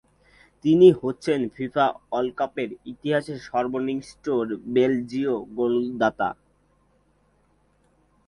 [0.65, 4.25] তিনি হচ্ছেন ফিফা বিশ্বকাপের ইতিহাসে সর্বকনিষ্ঠ
[4.73, 6.29] বেলজীয় গোলদাতা।